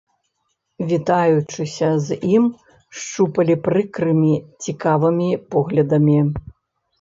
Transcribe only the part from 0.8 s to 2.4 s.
Вітаючыся з